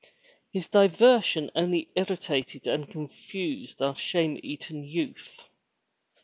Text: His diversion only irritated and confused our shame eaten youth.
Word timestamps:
His 0.51 0.67
diversion 0.67 1.51
only 1.53 1.89
irritated 1.95 2.65
and 2.65 2.89
confused 2.89 3.83
our 3.83 3.95
shame 3.95 4.39
eaten 4.41 4.83
youth. 4.83 5.47